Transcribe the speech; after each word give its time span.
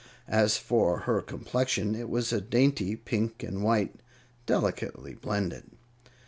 As 0.27 0.57
for 0.57 1.01
her 1.01 1.21
complexion, 1.21 1.93
it 1.93 2.09
was 2.09 2.33
a 2.33 2.41
dainty 2.41 2.95
pink 2.95 3.43
and 3.43 3.63
white, 3.63 3.99
delicately 4.47 5.13
blended. 5.13 5.69